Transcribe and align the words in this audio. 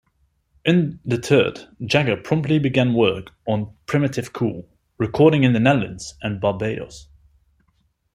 Undeterred, 0.65 1.67
Jagger 1.85 2.17
promptly 2.17 2.57
began 2.57 2.95
work 2.95 3.29
on 3.45 3.71
"Primitive 3.85 4.33
Cool", 4.33 4.67
recording 4.97 5.43
in 5.43 5.53
the 5.53 5.59
Netherlands 5.59 6.15
and 6.23 6.41
Barbados. 6.41 7.07